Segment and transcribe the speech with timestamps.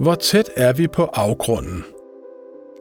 [0.00, 1.84] Hvor tæt er vi på afgrunden?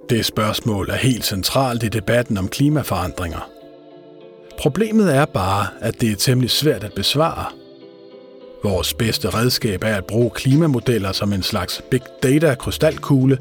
[0.09, 3.49] Det spørgsmål er helt centralt i debatten om klimaforandringer.
[4.59, 7.46] Problemet er bare, at det er temmelig svært at besvare.
[8.64, 13.38] Vores bedste redskab er at bruge klimamodeller som en slags big data-krystalkugle,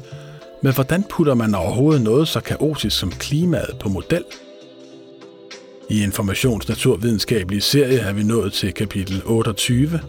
[0.63, 4.23] men hvordan putter man overhovedet noget så kaotisk som klimaet på model?
[5.89, 9.99] I Informationsnaturvidenskabelige serie er vi nået til kapitel 28.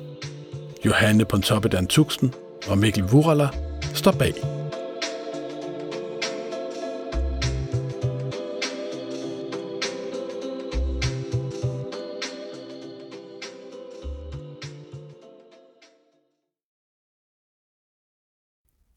[0.85, 2.35] Johanne Pontoppidan Tuxen
[2.69, 3.49] og Mikkel Wurala
[3.95, 4.35] står bag.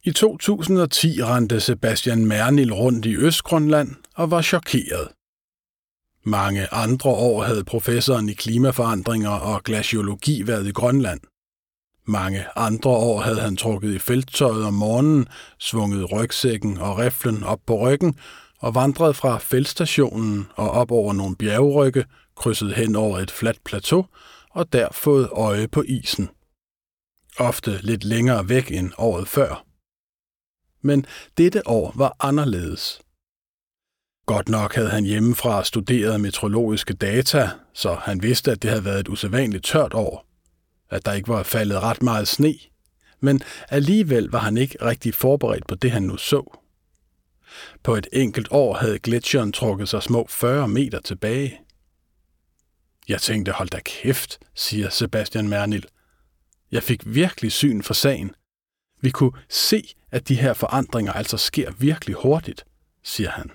[0.04, 5.08] I 2010 rendte Sebastian Mernil rundt i Østgrønland og var chokeret.
[6.24, 11.20] Mange andre år havde professoren i klimaforandringer og glaciologi været i Grønland.
[12.10, 15.28] Mange andre år havde han trukket i felttøjet om morgenen,
[15.60, 18.20] svunget rygsækken og riflen op på ryggen
[18.60, 24.06] og vandret fra feltstationen og op over nogle bjergrygge, krydset hen over et fladt plateau
[24.50, 26.30] og der fået øje på isen.
[27.38, 29.66] Ofte lidt længere væk end året før.
[30.82, 31.06] Men
[31.38, 33.02] dette år var anderledes.
[34.26, 39.00] Godt nok havde han hjemmefra studeret meteorologiske data, så han vidste, at det havde været
[39.00, 40.29] et usædvanligt tørt år.
[40.90, 42.56] At der ikke var faldet ret meget sne.
[43.20, 46.58] Men alligevel var han ikke rigtig forberedt på det, han nu så.
[47.84, 51.60] På et enkelt år havde gletsjeren trukket sig små 40 meter tilbage.
[53.08, 55.86] Jeg tænkte, hold da kæft, siger Sebastian Mernil.
[56.72, 58.32] Jeg fik virkelig syn for sagen.
[59.02, 62.66] Vi kunne se, at de her forandringer altså sker virkelig hurtigt,
[63.04, 63.52] siger han.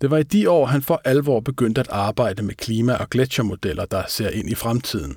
[0.00, 3.84] Det var i de år, han for alvor begyndte at arbejde med klima- og gletsjermodeller,
[3.84, 5.16] der ser ind i fremtiden.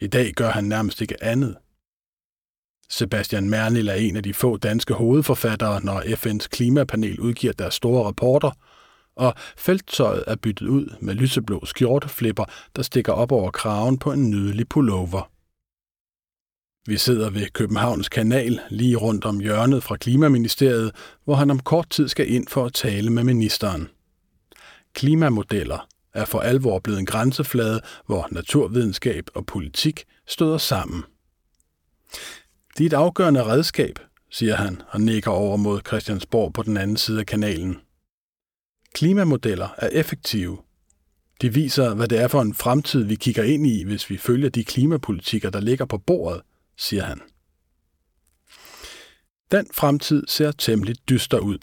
[0.00, 1.56] I dag gør han nærmest ikke andet.
[2.90, 8.04] Sebastian Mernil er en af de få danske hovedforfattere, når FN's klimapanel udgiver deres store
[8.04, 8.50] rapporter,
[9.16, 12.44] og felttøjet er byttet ud med lyseblå skjorteflipper,
[12.76, 15.33] der stikker op over kraven på en nydelig pullover.
[16.86, 20.92] Vi sidder ved Københavns Kanal lige rundt om hjørnet fra Klimaministeriet,
[21.24, 23.88] hvor han om kort tid skal ind for at tale med ministeren.
[24.94, 31.02] Klimamodeller er for alvor blevet en grænseflade, hvor naturvidenskab og politik støder sammen.
[32.78, 33.98] Det er et afgørende redskab,
[34.30, 37.76] siger han og nikker over mod Christiansborg på den anden side af kanalen.
[38.92, 40.58] Klimamodeller er effektive.
[41.42, 44.48] De viser, hvad det er for en fremtid, vi kigger ind i, hvis vi følger
[44.48, 46.40] de klimapolitikker, der ligger på bordet–
[46.76, 47.20] siger han.
[49.50, 51.58] Den fremtid ser temmelig dyster ud.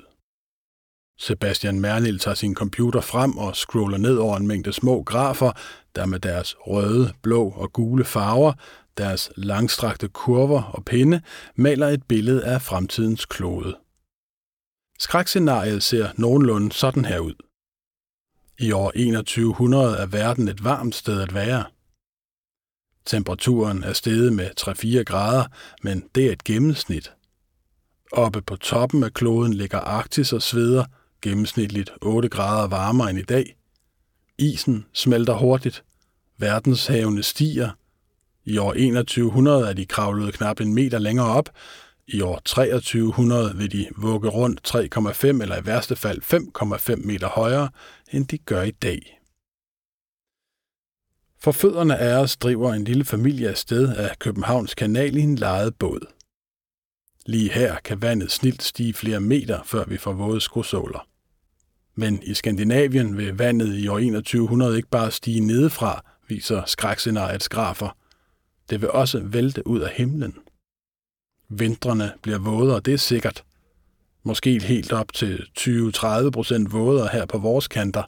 [1.20, 5.52] Sebastian Mernil tager sin computer frem og scroller ned over en mængde små grafer,
[5.96, 8.54] der med deres røde, blå og gule farver,
[8.98, 11.22] deres langstrakte kurver og pinde,
[11.56, 13.78] maler et billede af fremtidens klode.
[15.00, 17.36] Skrækscenariet ser nogenlunde sådan her ud.
[18.60, 21.66] I år 2100 er verden et varmt sted at være–
[23.06, 25.46] Temperaturen er steget med 3-4 grader,
[25.84, 27.12] men det er et gennemsnit.
[28.12, 30.86] Oppe på toppen af kloden ligger Arktis og sveder,
[31.22, 33.56] gennemsnitligt 8 grader varmere end i dag.
[34.38, 35.84] Isen smelter hurtigt.
[36.38, 37.70] Verdenshavene stiger.
[38.46, 41.50] I år 2100 er de kravlet knap en meter længere op.
[42.08, 47.70] I år 2300 vil de vugge rundt 3,5 eller i værste fald 5,5 meter højere,
[48.12, 49.21] end de gør i dag.
[51.44, 55.75] For fødderne af os driver en lille familie afsted af Københavns kanal i en lejet
[55.75, 56.13] båd.
[57.25, 61.07] Lige her kan vandet snilt stige flere meter, før vi får våde skosåler.
[61.96, 67.97] Men i Skandinavien vil vandet i år 2100 ikke bare stige nedefra, viser skrækscenariets grafer.
[68.69, 70.35] Det vil også vælte ud af himlen.
[71.50, 73.44] Vintrene bliver vådere, det er sikkert.
[74.23, 78.03] Måske helt op til 20-30 procent vådere her på vores kanter.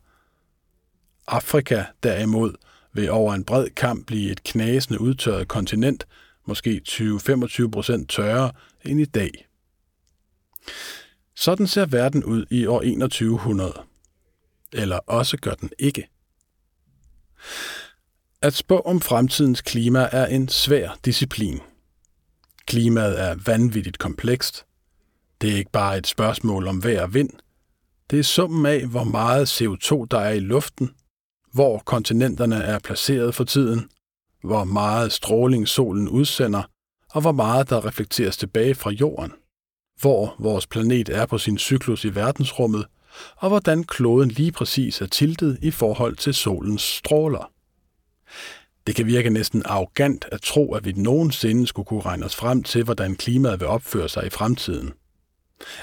[1.27, 2.53] Afrika derimod–
[2.93, 6.07] vil over en bred kamp blive et knasende udtørret kontinent,
[6.45, 8.51] måske 20-25 procent tørre
[8.85, 9.47] end i dag.
[11.35, 13.81] Sådan ser verden ud i år 2100.
[14.73, 16.09] Eller også gør den ikke.
[18.41, 21.59] At spå om fremtidens klima er en svær disciplin.
[22.65, 24.65] Klimaet er vanvittigt komplekst.
[25.41, 27.29] Det er ikke bare et spørgsmål om vejr og vind.
[28.11, 30.89] Det er summen af, hvor meget CO2 der er i luften,
[31.53, 33.89] hvor kontinenterne er placeret for tiden,
[34.43, 36.63] hvor meget stråling solen udsender,
[37.11, 39.31] og hvor meget der reflekteres tilbage fra jorden,
[39.99, 42.85] hvor vores planet er på sin cyklus i verdensrummet,
[43.35, 47.51] og hvordan kloden lige præcis er tiltet i forhold til solens stråler.
[48.87, 52.63] Det kan virke næsten arrogant at tro, at vi nogensinde skulle kunne regne os frem
[52.63, 54.93] til, hvordan klimaet vil opføre sig i fremtiden.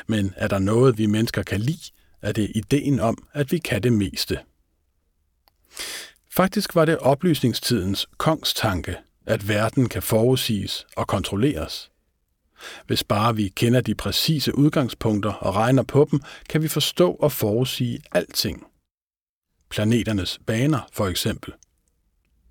[0.06, 1.90] Men er der noget, vi mennesker kan lide,
[2.22, 4.38] er det ideen om, at vi kan det meste.
[6.32, 8.96] Faktisk var det oplysningstidens kongstanke,
[9.26, 11.90] at verden kan forudsiges og kontrolleres.
[12.86, 17.32] Hvis bare vi kender de præcise udgangspunkter og regner på dem, kan vi forstå og
[17.32, 18.66] forudsige alting.
[19.70, 21.52] Planeternes baner for eksempel.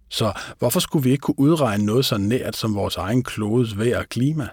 [0.10, 4.00] Så hvorfor skulle vi ikke kunne udregne noget så nært som vores egen klodes vejr
[4.00, 4.48] og klima?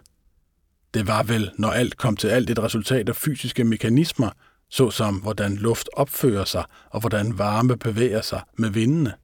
[0.94, 4.30] Det var vel, når alt kom til alt, et resultat af fysiske mekanismer,
[4.70, 9.14] såsom hvordan luft opfører sig og hvordan varme bevæger sig med vindene.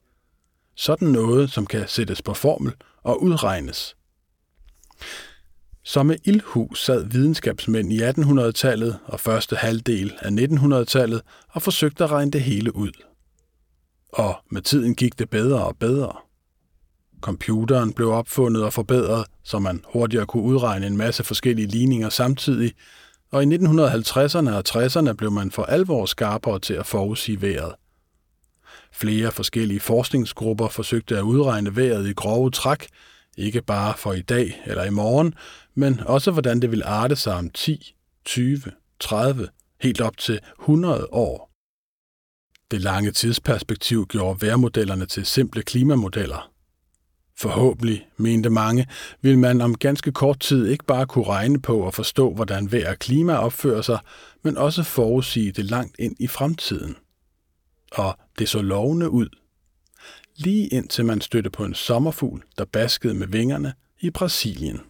[0.77, 2.73] Sådan noget, som kan sættes på formel
[3.03, 3.97] og udregnes.
[5.85, 12.11] Som med ildhus sad videnskabsmænd i 1800-tallet og første halvdel af 1900-tallet og forsøgte at
[12.11, 12.93] regne det hele ud.
[14.13, 16.17] Og med tiden gik det bedre og bedre.
[17.21, 22.73] Computeren blev opfundet og forbedret, så man hurtigere kunne udregne en masse forskellige ligninger samtidig,
[23.33, 27.75] og i 1950'erne og 60'erne blev man for alvor skarpere til at forudsige vejret.
[28.93, 32.89] Flere forskellige forskningsgrupper forsøgte at udregne vejret i grove træk,
[33.39, 35.35] ikke bare for i dag eller i morgen,
[35.75, 37.95] men også hvordan det vil arte sig om 10,
[38.25, 38.63] 20,
[39.01, 39.49] 30,
[39.81, 41.51] helt op til 100 år.
[42.71, 46.52] Det lange tidsperspektiv gjorde vejrmodellerne til simple klimamodeller.
[47.39, 48.87] Forhåbentlig, mente mange,
[49.21, 52.91] vil man om ganske kort tid ikke bare kunne regne på og forstå, hvordan vejr
[52.91, 53.99] og klima opfører sig,
[54.43, 56.97] men også forudsige det langt ind i fremtiden.
[57.93, 59.29] Og det så lovende ud.
[60.37, 64.81] Lige indtil man stødte på en sommerfugl, der baskede med vingerne i Brasilien.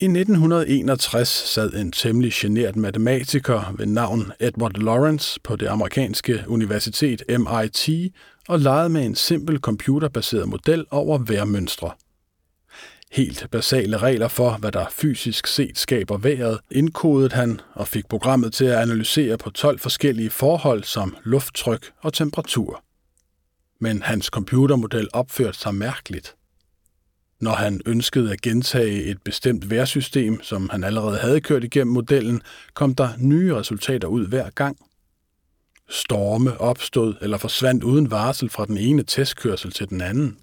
[0.00, 7.22] I 1961 sad en temmelig genert matematiker ved navn Edward Lawrence på det amerikanske universitet
[7.28, 8.12] MIT
[8.48, 11.90] og legede med en simpel computerbaseret model over vejrmønstre.
[13.12, 18.52] Helt basale regler for, hvad der fysisk set skaber vejret, indkodede han og fik programmet
[18.52, 22.82] til at analysere på 12 forskellige forhold som lufttryk og temperatur.
[23.80, 26.34] Men hans computermodel opførte sig mærkeligt.
[27.40, 32.42] Når han ønskede at gentage et bestemt værsystem, som han allerede havde kørt igennem modellen,
[32.74, 34.78] kom der nye resultater ud hver gang.
[35.88, 40.38] Storme opstod eller forsvandt uden varsel fra den ene testkørsel til den anden.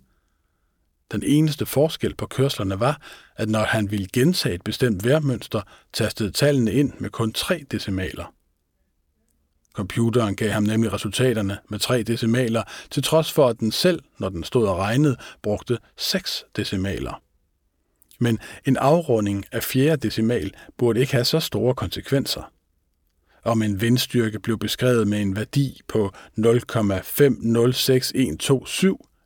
[1.12, 3.02] Den eneste forskel på kørslerne var,
[3.36, 5.62] at når han ville gentage et bestemt vejrmønster,
[5.94, 8.34] tastede tallene ind med kun tre decimaler.
[9.74, 14.30] Computeren gav ham nemlig resultaterne med tre decimaler, til trods for at den selv, når
[14.30, 17.22] den stod og regnede, brugte seks decimaler.
[18.20, 22.52] Men en afrunding af fjerde decimal burde ikke have så store konsekvenser.
[23.44, 26.44] Om en vindstyrke blev beskrevet med en værdi på 0,506127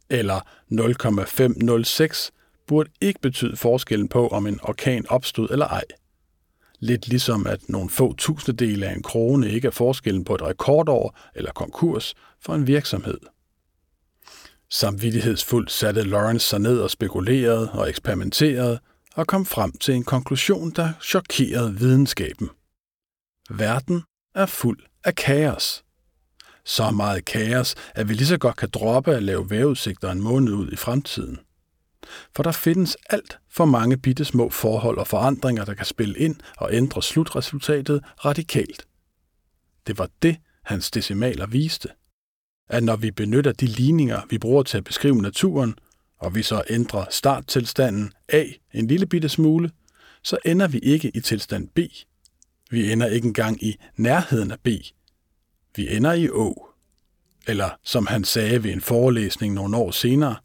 [0.09, 0.39] eller
[0.69, 2.31] 0,506,
[2.67, 5.83] burde ikke betyde forskellen på, om en orkan opstod eller ej.
[6.79, 11.17] Lidt ligesom at nogle få tusindedele af en krone ikke er forskellen på et rekordår
[11.35, 13.17] eller konkurs for en virksomhed.
[14.69, 18.79] Samvittighedsfuldt satte Lawrence sig ned og spekulerede og eksperimenterede
[19.15, 22.49] og kom frem til en konklusion, der chokerede videnskaben.
[23.49, 24.03] Verden
[24.35, 25.83] er fuld af kaos.
[26.65, 30.53] Så meget kaos, at vi lige så godt kan droppe at lave vejrudsigter en måned
[30.53, 31.39] ud i fremtiden.
[32.35, 36.35] For der findes alt for mange bitte små forhold og forandringer, der kan spille ind
[36.57, 38.87] og ændre slutresultatet radikalt.
[39.87, 41.89] Det var det, hans decimaler viste.
[42.69, 45.75] At når vi benytter de ligninger, vi bruger til at beskrive naturen,
[46.19, 48.43] og vi så ændrer starttilstanden A
[48.73, 49.71] en lille bitte smule,
[50.23, 51.79] så ender vi ikke i tilstand B.
[52.69, 54.67] Vi ender ikke engang i nærheden af B.
[55.75, 56.67] Vi ender i Å.
[57.47, 60.35] Eller som han sagde ved en forelæsning nogle år senere,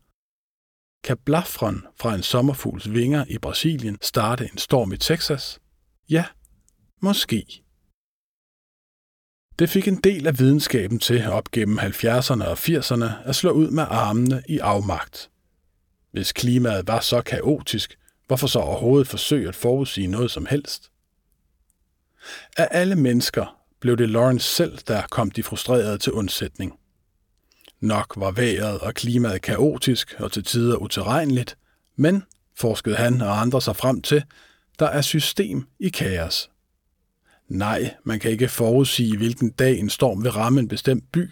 [1.04, 5.60] kan blafron fra en sommerfugls vinger i Brasilien starte en storm i Texas?
[6.10, 6.24] Ja,
[7.00, 7.62] måske.
[9.58, 13.70] Det fik en del af videnskaben til op gennem 70'erne og 80'erne at slå ud
[13.70, 15.30] med armene i afmagt.
[16.12, 20.89] Hvis klimaet var så kaotisk, hvorfor så overhovedet forsøge at forudsige noget som helst?
[22.56, 26.78] Af alle mennesker blev det Lawrence selv, der kom de frustrerede til undsætning.
[27.80, 31.58] Nok var vejret og klimaet kaotisk og til tider utilregneligt,
[31.96, 32.22] men,
[32.56, 34.24] forskede han og andre sig frem til,
[34.78, 36.50] der er system i kaos.
[37.48, 41.30] Nej, man kan ikke forudsige, hvilken dag en storm vil ramme en bestemt by,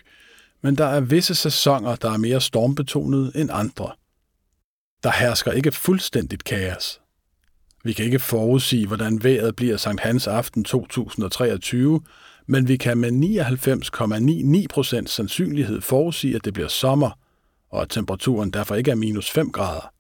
[0.62, 3.92] men der er visse sæsoner, der er mere stormbetonede end andre.
[5.02, 7.00] Der hersker ikke fuldstændigt kaos.
[7.85, 12.00] Vi kan ikke forudsige, hvordan vejret bliver Sankt Hans aften 2023,
[12.47, 13.11] men vi kan med
[15.02, 17.11] 99,99% sandsynlighed forudsige, at det bliver sommer,
[17.70, 19.92] og at temperaturen derfor ikke er minus 5 grader.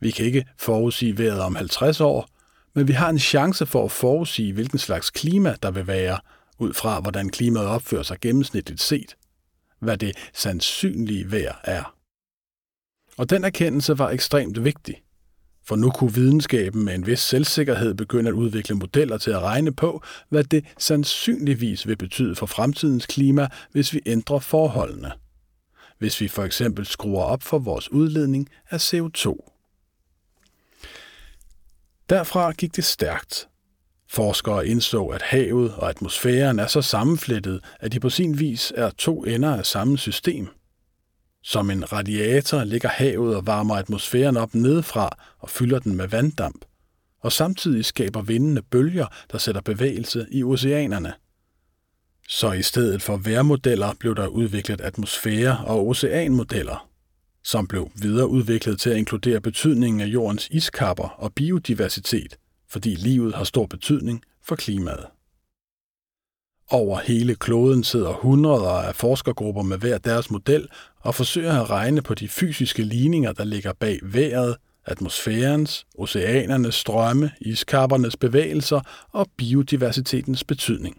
[0.00, 2.28] Vi kan ikke forudsige vejret om 50 år,
[2.74, 6.18] men vi har en chance for at forudsige, hvilken slags klima der vil være,
[6.58, 9.16] ud fra hvordan klimaet opfører sig gennemsnitligt set.
[9.80, 11.94] Hvad det sandsynlige vejr er.
[13.18, 15.02] Og den erkendelse var ekstremt vigtig,
[15.66, 19.74] for nu kunne videnskaben med en vis selvsikkerhed begynde at udvikle modeller til at regne
[19.74, 25.12] på, hvad det sandsynligvis vil betyde for fremtidens klima, hvis vi ændrer forholdene.
[25.98, 29.52] Hvis vi for eksempel skruer op for vores udledning af CO2.
[32.10, 33.48] Derfra gik det stærkt.
[34.08, 38.90] Forskere indså, at havet og atmosfæren er så sammenflettet, at de på sin vis er
[38.90, 40.48] to ender af samme system.
[41.48, 46.64] Som en radiator ligger havet og varmer atmosfæren op nedefra og fylder den med vanddamp,
[47.20, 51.12] og samtidig skaber vindene bølger, der sætter bevægelse i oceanerne.
[52.28, 56.88] Så i stedet for vejrmodeller blev der udviklet atmosfære- og oceanmodeller,
[57.44, 62.36] som blev videreudviklet til at inkludere betydningen af jordens iskapper og biodiversitet,
[62.70, 65.06] fordi livet har stor betydning for klimaet.
[66.70, 70.68] Over hele kloden sidder hundreder af forskergrupper med hver deres model
[71.00, 74.56] og forsøger at regne på de fysiske ligninger, der ligger bag vejret,
[74.86, 78.80] atmosfærens, oceanernes strømme, iskappernes bevægelser
[79.12, 80.96] og biodiversitetens betydning.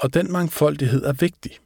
[0.00, 1.58] Og den mangfoldighed er vigtig.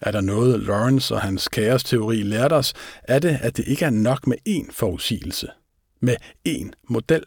[0.00, 3.90] Er der noget, Lawrence og hans kaosteori lærte os, er det, at det ikke er
[3.90, 5.48] nok med én forudsigelse,
[6.00, 6.16] med
[6.48, 7.24] én model.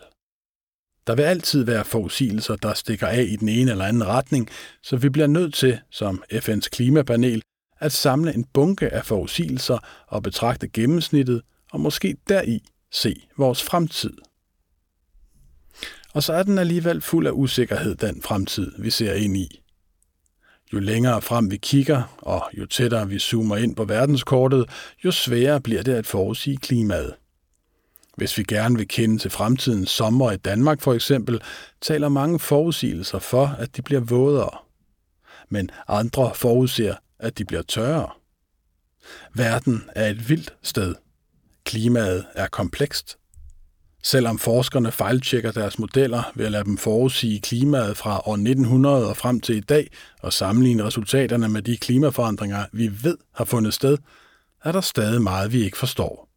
[1.07, 4.50] Der vil altid være forudsigelser, der stikker af i den ene eller anden retning,
[4.83, 7.41] så vi bliver nødt til, som FN's klimapanel,
[7.79, 14.13] at samle en bunke af forudsigelser og betragte gennemsnittet og måske deri se vores fremtid.
[16.13, 19.62] Og så er den alligevel fuld af usikkerhed, den fremtid, vi ser ind i.
[20.74, 24.69] Jo længere frem vi kigger, og jo tættere vi zoomer ind på verdenskortet,
[25.05, 27.13] jo sværere bliver det at forudsige klimaet.
[28.17, 31.41] Hvis vi gerne vil kende til fremtidens sommer i Danmark for eksempel,
[31.81, 34.57] taler mange forudsigelser for, at de bliver vådere.
[35.50, 38.10] Men andre forudser, at de bliver tørre.
[39.34, 40.95] Verden er et vildt sted.
[41.63, 43.17] Klimaet er komplekst.
[44.03, 49.17] Selvom forskerne fejltjekker deres modeller ved at lade dem forudsige klimaet fra år 1900 og
[49.17, 49.91] frem til i dag
[50.22, 53.98] og sammenligne resultaterne med de klimaforandringer, vi ved har fundet sted,
[54.63, 56.29] er der stadig meget, vi ikke forstår.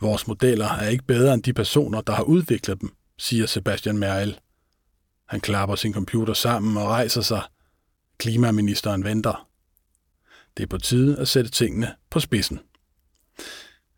[0.00, 4.38] Vores modeller er ikke bedre end de personer, der har udviklet dem, siger Sebastian Merkel.
[5.28, 7.42] Han klapper sin computer sammen og rejser sig.
[8.18, 9.48] Klimaministeren venter.
[10.56, 12.60] Det er på tide at sætte tingene på spidsen.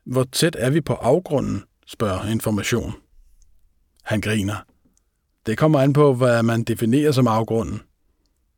[0.04, 2.94] Hvor tæt er vi på afgrunden, spørger information.
[4.04, 4.56] Han griner.
[5.46, 7.82] Det kommer an på, hvad man definerer som afgrunden.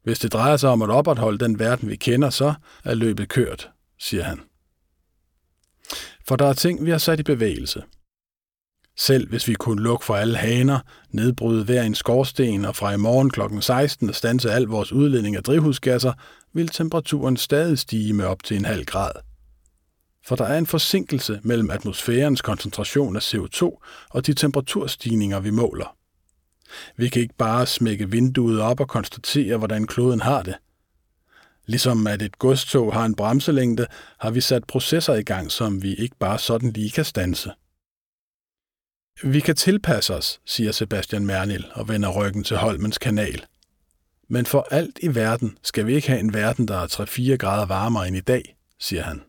[0.03, 2.55] Hvis det drejer sig om at opretholde den verden, vi kender, så
[2.85, 4.41] er løbet kørt, siger han.
[6.29, 7.83] For der er ting, vi har sat i bevægelse.
[8.97, 10.79] Selv hvis vi kunne lukke for alle haner,
[11.11, 13.41] nedbryde hver en skorsten og fra i morgen kl.
[13.61, 16.13] 16 og stanse al vores udledning af drivhusgasser,
[16.53, 19.13] vil temperaturen stadig stige med op til en halv grad.
[20.27, 25.97] For der er en forsinkelse mellem atmosfærens koncentration af CO2 og de temperaturstigninger, vi måler.
[26.97, 30.55] Vi kan ikke bare smække vinduet op og konstatere, hvordan kloden har det–
[31.67, 33.87] Ligesom at et godstog har en bremselængde,
[34.19, 37.53] har vi sat processer i gang, som vi ikke bare sådan lige kan stanse.
[39.23, 43.45] Vi kan tilpasse os, siger Sebastian Mernil og vender ryggen til Holmens kanal.
[44.29, 47.67] Men for alt i verden skal vi ikke have en verden, der er 3-4 grader
[47.67, 49.23] varmere end i dag, siger han.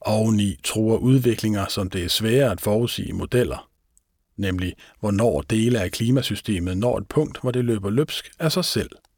[0.00, 3.70] Oveni truer udviklinger, som det er svære at forudsige modeller,
[4.36, 8.90] nemlig hvornår dele af klimasystemet når et punkt, hvor det løber løbsk af sig selv–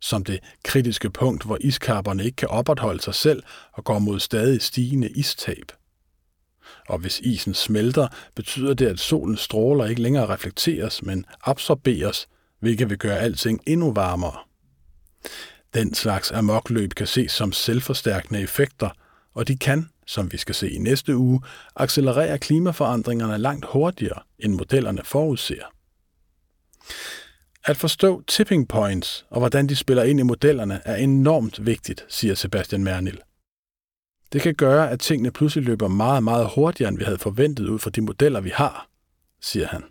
[0.00, 4.62] som det kritiske punkt, hvor iskapperne ikke kan opretholde sig selv og går mod stadig
[4.62, 5.72] stigende istab.
[6.88, 12.28] Og hvis isen smelter, betyder det, at solens stråler ikke længere reflekteres, men absorberes,
[12.60, 14.36] hvilket vil gøre alting endnu varmere.
[15.74, 18.90] Den slags amokløb kan ses som selvforstærkende effekter,
[19.34, 21.40] og de kan, som vi skal se i næste uge,
[21.76, 25.64] accelerere klimaforandringerne langt hurtigere, end modellerne forudser.
[27.68, 32.34] At forstå tipping points og hvordan de spiller ind i modellerne er enormt vigtigt, siger
[32.34, 33.20] Sebastian Mernil.
[34.32, 37.78] Det kan gøre, at tingene pludselig løber meget, meget hurtigere, end vi havde forventet ud
[37.78, 38.88] fra de modeller, vi har,
[39.40, 39.84] siger han.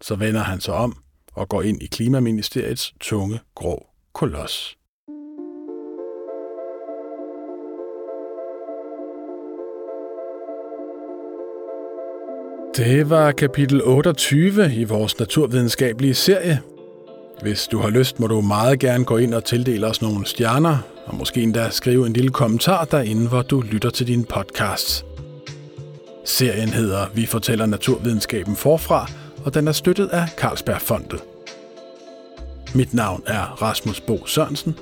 [0.00, 1.02] Så vender han sig om
[1.32, 4.76] og går ind i Klimaministeriets tunge, grå koloss.
[12.76, 16.60] Det var kapitel 28 i vores naturvidenskabelige serie.
[17.42, 20.78] Hvis du har lyst, må du meget gerne gå ind og tildele os nogle stjerner,
[21.06, 25.04] og måske endda skrive en lille kommentar derinde, hvor du lytter til din podcast.
[26.24, 29.10] Serien hedder Vi fortæller naturvidenskaben forfra,
[29.44, 31.20] og den er støttet af Carlsbergfondet.
[32.74, 34.76] Mit navn er Rasmus Bo Sørensen.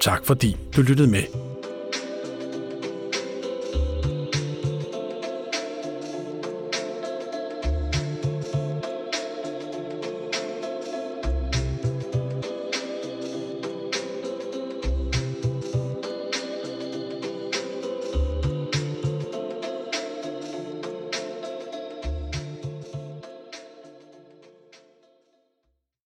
[0.00, 1.49] Tak fordi du lyttede med.